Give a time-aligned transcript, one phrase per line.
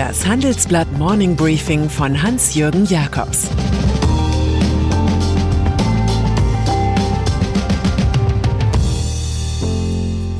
[0.00, 3.50] Das Handelsblatt Morning Briefing von Hans-Jürgen Jakobs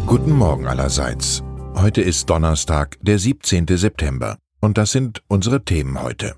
[0.06, 1.42] Guten Morgen allerseits.
[1.74, 3.66] Heute ist Donnerstag, der 17.
[3.68, 4.38] September.
[4.62, 6.36] Und das sind unsere Themen heute.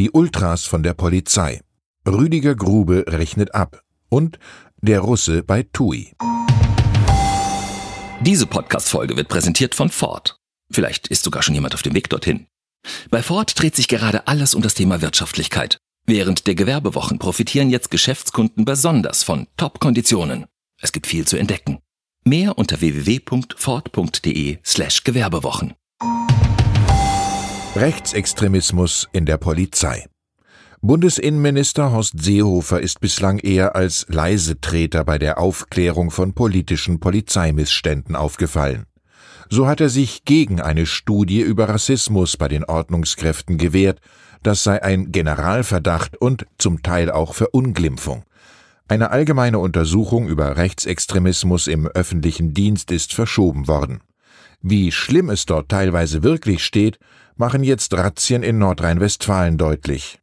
[0.00, 1.60] Die Ultras von der Polizei.
[2.08, 3.82] Rüdiger Grube rechnet ab.
[4.08, 4.40] Und
[4.82, 6.12] der Russe bei TUI.
[8.22, 10.37] Diese Podcast-Folge wird präsentiert von Ford.
[10.70, 12.46] Vielleicht ist sogar schon jemand auf dem Weg dorthin.
[13.10, 15.78] Bei Ford dreht sich gerade alles um das Thema Wirtschaftlichkeit.
[16.06, 20.46] Während der Gewerbewochen profitieren jetzt Geschäftskunden besonders von Top-Konditionen.
[20.80, 21.78] Es gibt viel zu entdecken.
[22.24, 25.74] Mehr unter www.ford.de slash Gewerbewochen.
[27.74, 30.06] Rechtsextremismus in der Polizei.
[30.80, 38.86] Bundesinnenminister Horst Seehofer ist bislang eher als Leisetreter bei der Aufklärung von politischen Polizeimissständen aufgefallen.
[39.50, 44.00] So hat er sich gegen eine Studie über Rassismus bei den Ordnungskräften gewehrt,
[44.42, 48.24] das sei ein Generalverdacht und zum Teil auch Verunglimpfung.
[48.88, 54.00] Eine allgemeine Untersuchung über Rechtsextremismus im öffentlichen Dienst ist verschoben worden.
[54.60, 56.98] Wie schlimm es dort teilweise wirklich steht,
[57.36, 60.18] machen jetzt Razzien in Nordrhein-Westfalen deutlich.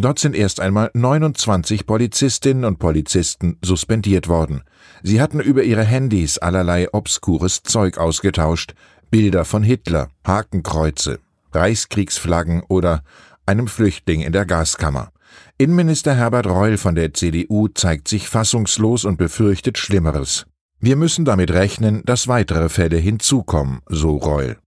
[0.00, 4.62] Dort sind erst einmal 29 Polizistinnen und Polizisten suspendiert worden.
[5.02, 8.74] Sie hatten über ihre Handys allerlei obskures Zeug ausgetauscht,
[9.10, 11.18] Bilder von Hitler, Hakenkreuze,
[11.52, 13.02] Reichskriegsflaggen oder
[13.44, 15.10] einem Flüchtling in der Gaskammer.
[15.58, 20.46] Innenminister Herbert Reul von der CDU zeigt sich fassungslos und befürchtet Schlimmeres.
[20.78, 24.58] Wir müssen damit rechnen, dass weitere Fälle hinzukommen, so Reul.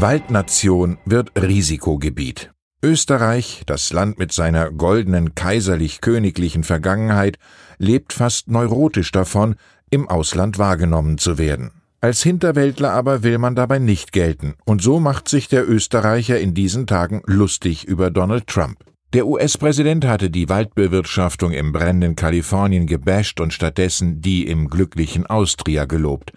[0.00, 2.50] Waldnation wird Risikogebiet.
[2.86, 7.36] Österreich, das Land mit seiner goldenen kaiserlich-königlichen Vergangenheit,
[7.78, 9.56] lebt fast neurotisch davon,
[9.90, 11.72] im Ausland wahrgenommen zu werden.
[12.00, 16.54] Als Hinterwäldler aber will man dabei nicht gelten, und so macht sich der Österreicher in
[16.54, 18.84] diesen Tagen lustig über Donald Trump.
[19.14, 25.86] Der US-Präsident hatte die Waldbewirtschaftung im brennenden Kalifornien gebasht und stattdessen die im glücklichen Austria
[25.86, 26.32] gelobt.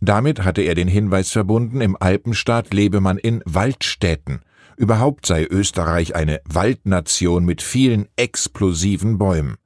[0.00, 4.40] Damit hatte er den Hinweis verbunden, im Alpenstaat lebe man in Waldstädten,
[4.80, 9.56] Überhaupt sei Österreich eine Waldnation mit vielen explosiven Bäumen.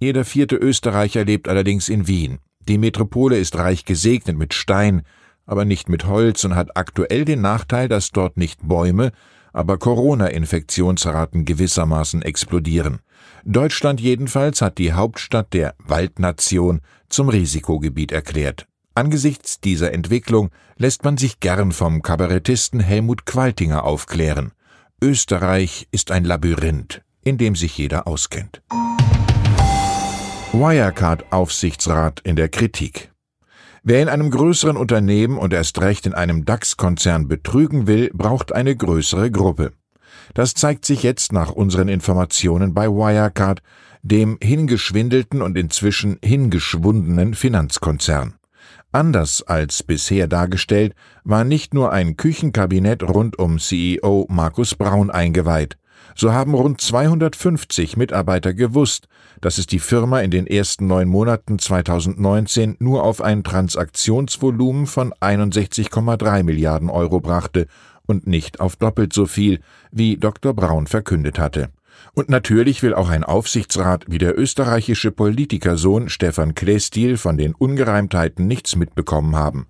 [0.00, 2.40] Jeder vierte Österreicher lebt allerdings in Wien.
[2.68, 5.02] Die Metropole ist reich gesegnet mit Stein,
[5.46, 9.12] aber nicht mit Holz und hat aktuell den Nachteil, dass dort nicht Bäume,
[9.52, 12.98] aber Corona-Infektionsraten gewissermaßen explodieren.
[13.44, 18.66] Deutschland jedenfalls hat die Hauptstadt der Waldnation zum Risikogebiet erklärt.
[18.94, 24.52] Angesichts dieser Entwicklung lässt man sich gern vom Kabarettisten Helmut Qualtinger aufklären.
[25.00, 28.62] Österreich ist ein Labyrinth, in dem sich jeder auskennt.
[30.52, 33.12] Wirecard-Aufsichtsrat in der Kritik.
[33.84, 38.76] Wer in einem größeren Unternehmen und erst recht in einem DAX-Konzern betrügen will, braucht eine
[38.76, 39.72] größere Gruppe.
[40.34, 43.62] Das zeigt sich jetzt nach unseren Informationen bei Wirecard,
[44.02, 48.34] dem hingeschwindelten und inzwischen hingeschwundenen Finanzkonzern.
[48.92, 55.76] Anders als bisher dargestellt, war nicht nur ein Küchenkabinett rund um CEO Markus Braun eingeweiht.
[56.16, 59.06] So haben rund 250 Mitarbeiter gewusst,
[59.40, 65.12] dass es die Firma in den ersten neun Monaten 2019 nur auf ein Transaktionsvolumen von
[65.14, 67.68] 61,3 Milliarden Euro brachte
[68.06, 69.60] und nicht auf doppelt so viel,
[69.92, 70.52] wie Dr.
[70.52, 71.70] Braun verkündet hatte.
[72.12, 78.46] Und natürlich will auch ein Aufsichtsrat wie der österreichische Politikersohn Stefan Klestil von den Ungereimtheiten
[78.46, 79.68] nichts mitbekommen haben.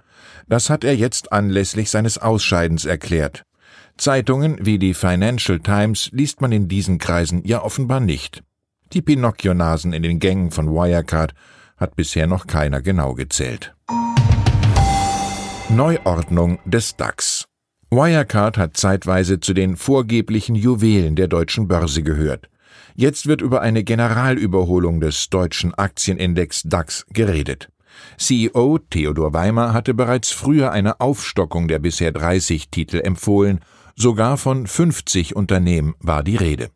[0.49, 3.45] Das hat er jetzt anlässlich seines Ausscheidens erklärt.
[3.97, 8.43] Zeitungen wie die Financial Times liest man in diesen Kreisen ja offenbar nicht.
[8.93, 11.35] Die Pinocchio-Nasen in den Gängen von Wirecard
[11.77, 13.75] hat bisher noch keiner genau gezählt.
[15.69, 17.50] Neuordnung des DAX
[17.93, 22.49] Wirecard hat zeitweise zu den vorgeblichen Juwelen der deutschen Börse gehört.
[22.95, 27.69] Jetzt wird über eine Generalüberholung des deutschen Aktienindex DAX geredet.
[28.17, 33.59] CEO Theodor Weimer hatte bereits früher eine Aufstockung der bisher 30 Titel empfohlen,
[33.97, 36.71] sogar von 50 Unternehmen war die Rede.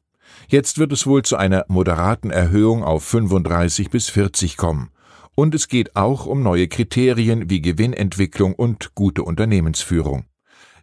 [0.49, 4.91] Jetzt wird es wohl zu einer moderaten Erhöhung auf 35 bis 40 kommen.
[5.37, 10.25] Und es geht auch um neue Kriterien wie Gewinnentwicklung und gute Unternehmensführung.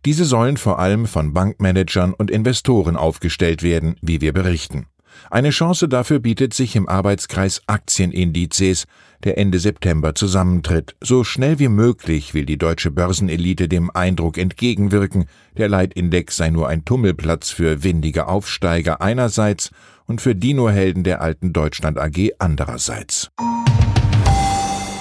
[0.06, 4.88] Diese sollen vor allem von Bankmanagern und Investoren aufgestellt werden, wie wir berichten.
[5.30, 8.86] Eine Chance dafür bietet sich im Arbeitskreis Aktienindizes,
[9.24, 10.96] der Ende September zusammentritt.
[11.02, 15.26] So schnell wie möglich will die deutsche Börsenelite dem Eindruck entgegenwirken,
[15.58, 19.72] der Leitindex sei nur ein Tummelplatz für windige Aufsteiger einerseits
[20.06, 23.30] und für Dinohelden der alten Deutschland AG andererseits.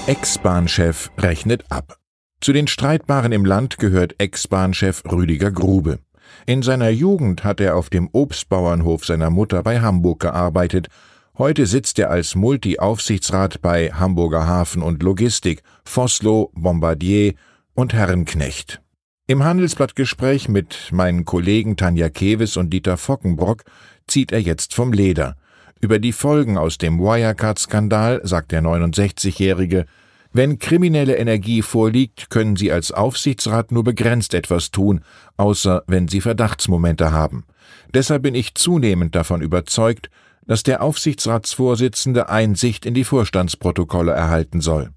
[0.07, 2.00] Ex-Bahnchef rechnet ab.
[2.43, 5.99] Zu den Streitbaren im Land gehört Ex-Bahnchef Rüdiger Grube.
[6.47, 10.89] In seiner Jugend hat er auf dem Obstbauernhof seiner Mutter bei Hamburg gearbeitet.
[11.37, 17.35] Heute sitzt er als Multi-Aufsichtsrat bei Hamburger Hafen und Logistik, Vossloh, Bombardier
[17.75, 18.81] und Herrenknecht.
[19.27, 23.65] Im Handelsblattgespräch mit meinen Kollegen Tanja Kewes und Dieter Fockenbrock
[24.07, 25.37] zieht er jetzt vom Leder.
[25.79, 29.85] Über die Folgen aus dem Wirecard-Skandal sagt der 69-Jährige,
[30.33, 35.01] wenn kriminelle Energie vorliegt, können Sie als Aufsichtsrat nur begrenzt etwas tun,
[35.37, 37.45] außer wenn Sie Verdachtsmomente haben.
[37.93, 40.11] Deshalb bin ich zunehmend davon überzeugt,
[40.47, 44.91] dass der Aufsichtsratsvorsitzende Einsicht in die Vorstandsprotokolle erhalten soll.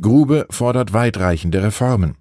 [0.00, 2.16] Grube fordert weitreichende Reformen.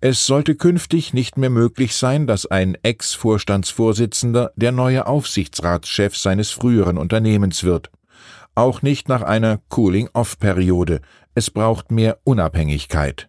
[0.00, 6.98] Es sollte künftig nicht mehr möglich sein, dass ein Ex-Vorstandsvorsitzender der neue Aufsichtsratschef seines früheren
[6.98, 7.90] Unternehmens wird.
[8.54, 11.00] Auch nicht nach einer Cooling-off-Periode,
[11.34, 13.28] es braucht mehr Unabhängigkeit.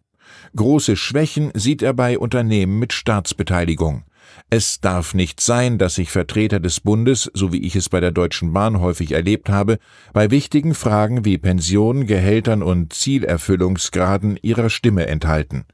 [0.56, 4.04] Große Schwächen sieht er bei Unternehmen mit Staatsbeteiligung.
[4.50, 8.12] Es darf nicht sein, dass sich Vertreter des Bundes, so wie ich es bei der
[8.12, 9.80] Deutschen Bahn häufig erlebt habe,
[10.14, 15.66] bei wichtigen Fragen wie Pensionen, Gehältern und Zielerfüllungsgraden ihrer Stimme enthalten.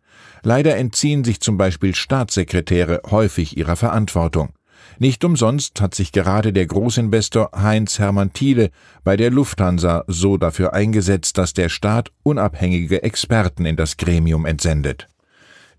[0.44, 4.54] Leider entziehen sich zum Beispiel Staatssekretäre häufig ihrer Verantwortung.
[5.00, 8.70] Nicht umsonst hat sich gerade der Großinvestor Heinz Hermann Thiele
[9.04, 15.08] bei der Lufthansa so dafür eingesetzt, dass der Staat unabhängige Experten in das Gremium entsendet.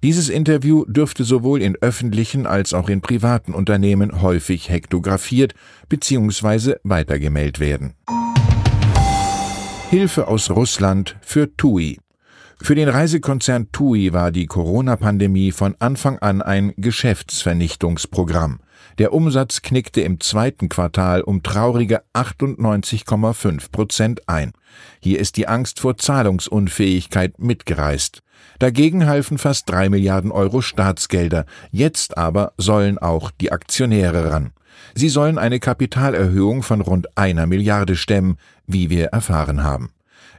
[0.03, 5.55] Dieses Interview dürfte sowohl in öffentlichen als auch in privaten Unternehmen häufig hektografiert
[5.89, 6.75] bzw.
[6.83, 7.95] weitergemeldet werden.
[9.91, 11.99] Hilfe aus Russland für TUI.
[12.61, 18.61] Für den Reisekonzern TUI war die Corona-Pandemie von Anfang an ein Geschäftsvernichtungsprogramm.
[18.99, 24.53] Der Umsatz knickte im zweiten Quartal um traurige 98,5 Prozent ein.
[25.01, 28.23] Hier ist die Angst vor Zahlungsunfähigkeit mitgereist.
[28.59, 31.47] Dagegen halfen fast drei Milliarden Euro Staatsgelder.
[31.71, 34.53] Jetzt aber sollen auch die Aktionäre ran.
[34.95, 39.91] Sie sollen eine Kapitalerhöhung von rund einer Milliarde stemmen, wie wir erfahren haben.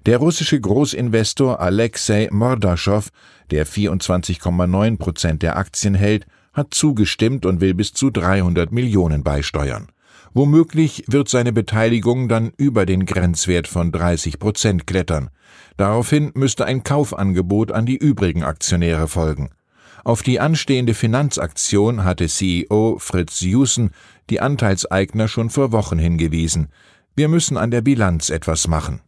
[0.05, 3.09] Der russische Großinvestor Alexei Mordaschow,
[3.51, 9.87] der 24,9 Prozent der Aktien hält, hat zugestimmt und will bis zu 300 Millionen beisteuern.
[10.33, 15.29] Womöglich wird seine Beteiligung dann über den Grenzwert von 30 Prozent klettern.
[15.77, 19.51] Daraufhin müsste ein Kaufangebot an die übrigen Aktionäre folgen.
[20.03, 23.91] Auf die anstehende Finanzaktion hatte CEO Fritz Jussen
[24.29, 26.67] die Anteilseigner schon vor Wochen hingewiesen.
[27.15, 28.99] Wir müssen an der Bilanz etwas machen.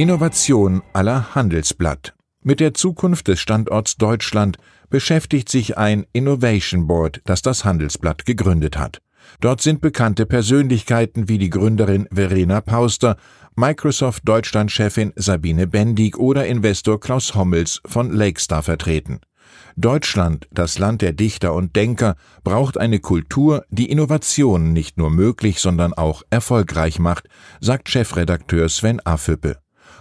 [0.00, 2.14] Innovation aller Handelsblatt.
[2.42, 4.56] Mit der Zukunft des Standorts Deutschland
[4.88, 9.02] beschäftigt sich ein Innovation Board, das das Handelsblatt gegründet hat.
[9.42, 13.18] Dort sind bekannte Persönlichkeiten wie die Gründerin Verena Pauster,
[13.56, 19.20] Microsoft Deutschland-Chefin Sabine Bendig oder Investor Klaus Hommels von Lakestar vertreten.
[19.76, 25.60] Deutschland, das Land der Dichter und Denker, braucht eine Kultur, die Innovationen nicht nur möglich,
[25.60, 27.28] sondern auch erfolgreich macht,
[27.60, 29.58] sagt Chefredakteur Sven Affüppe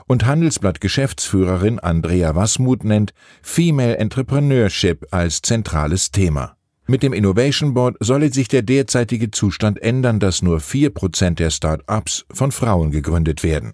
[0.10, 3.14] und Handelsblatt-Geschäftsführerin Andrea Wasmuth nennt
[3.44, 6.56] Female Entrepreneurship als zentrales Thema.
[6.88, 11.52] Mit dem Innovation Board solle sich der derzeitige Zustand ändern, dass nur vier Prozent der
[11.52, 13.74] Start-ups von Frauen gegründet werden.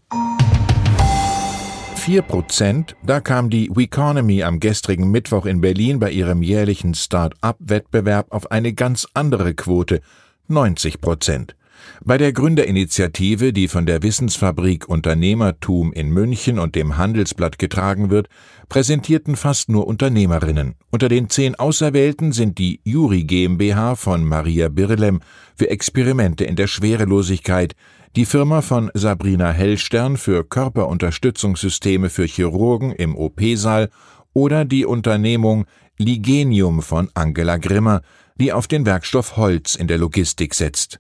[1.96, 8.34] Vier Prozent, da kam die Weconomy am gestrigen Mittwoch in Berlin bei ihrem jährlichen Start-up-Wettbewerb
[8.34, 10.02] auf eine ganz andere Quote,
[10.50, 11.56] 90 Prozent.
[12.04, 18.28] Bei der Gründerinitiative, die von der Wissensfabrik Unternehmertum in München und dem Handelsblatt getragen wird,
[18.70, 20.76] präsentierten fast nur Unternehmerinnen.
[20.92, 25.22] Unter den zehn Auserwählten sind die Juri GmbH von Maria Birlem
[25.56, 27.76] für Experimente in der Schwerelosigkeit,
[28.16, 33.90] die Firma von Sabrina Hellstern für Körperunterstützungssysteme für Chirurgen im OP-Saal
[34.34, 35.66] oder die Unternehmung
[35.98, 38.02] Ligenium von Angela Grimmer,
[38.40, 41.00] die auf den Werkstoff Holz in der Logistik setzt.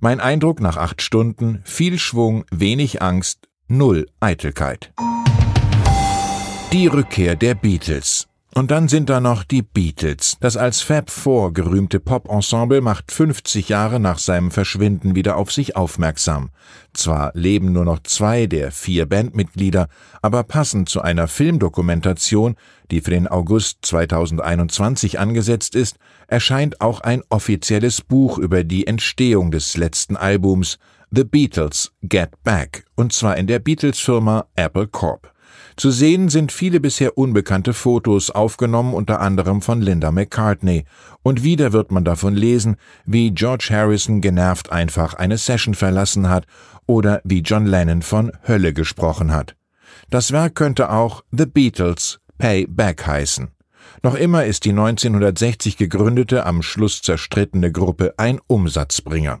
[0.00, 4.92] Mein Eindruck nach acht Stunden, viel Schwung, wenig Angst, null Eitelkeit.
[6.72, 8.28] Die Rückkehr der Beatles.
[8.56, 10.38] Und dann sind da noch die Beatles.
[10.40, 15.76] Das als Fab Four gerühmte Pop-Ensemble macht 50 Jahre nach seinem Verschwinden wieder auf sich
[15.76, 16.48] aufmerksam.
[16.94, 19.88] Zwar leben nur noch zwei der vier Bandmitglieder,
[20.22, 22.56] aber passend zu einer Filmdokumentation,
[22.90, 29.50] die für den August 2021 angesetzt ist, erscheint auch ein offizielles Buch über die Entstehung
[29.50, 30.78] des letzten Albums
[31.10, 35.35] The Beatles Get Back, und zwar in der Beatles-Firma Apple Corp.
[35.76, 40.84] Zu sehen sind viele bisher unbekannte Fotos, aufgenommen unter anderem von Linda McCartney.
[41.22, 46.46] Und wieder wird man davon lesen, wie George Harrison genervt einfach eine Session verlassen hat
[46.86, 49.54] oder wie John Lennon von Hölle gesprochen hat.
[50.08, 53.48] Das Werk könnte auch The Beatles Pay Back heißen.
[54.02, 59.40] Noch immer ist die 1960 gegründete, am Schluss zerstrittene Gruppe ein Umsatzbringer.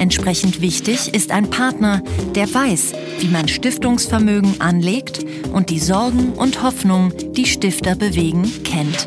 [0.00, 2.02] Entsprechend wichtig ist ein Partner,
[2.34, 9.06] der weiß, wie man Stiftungsvermögen anlegt und die Sorgen und Hoffnungen, die Stifter bewegen, kennt.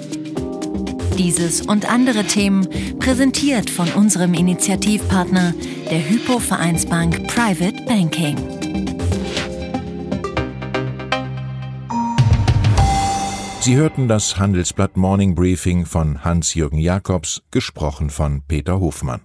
[1.17, 2.67] Dieses und andere Themen
[2.99, 5.55] präsentiert von unserem Initiativpartner,
[5.89, 8.37] der Hypo Vereinsbank Private Banking.
[13.61, 19.21] Sie hörten das Handelsblatt Morning Briefing von Hans-Jürgen Jakobs, gesprochen von Peter Hofmann.